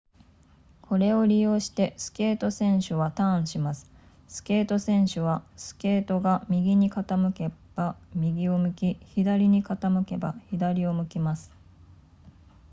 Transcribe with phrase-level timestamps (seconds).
[0.81, 3.87] これを利用してスケート選手はターンします
[4.27, 11.51] スケート選手はスケートが右に傾けば右を向き左に傾けば左を向きます